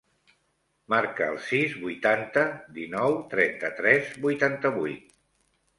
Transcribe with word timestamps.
Marca 0.93 1.27
el 1.33 1.37
sis, 1.49 1.75
vuitanta, 1.83 2.47
dinou, 2.79 3.19
trenta-tres, 3.35 4.13
vuitanta-vuit. 4.27 5.11